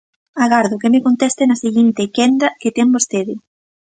[0.45, 3.33] Agardo que me conteste na seguinte quenda que ten vostede.